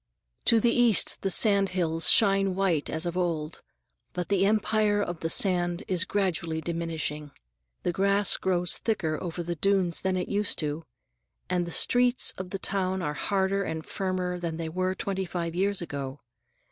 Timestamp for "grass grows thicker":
7.91-9.21